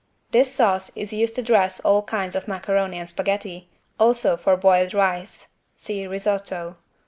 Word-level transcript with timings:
This 0.31 0.51
sauce 0.51 0.89
is 0.97 1.13
used 1.13 1.35
to 1.35 1.43
dress 1.43 1.79
all 1.81 2.01
kinds 2.01 2.35
of 2.35 2.47
macaroni 2.47 2.97
and 2.97 3.07
spaghetti, 3.07 3.69
also 3.99 4.35
for 4.35 4.57
boiled 4.57 4.95
rice 4.95 5.49
(see 5.75 6.07
Risotto). 6.07 6.77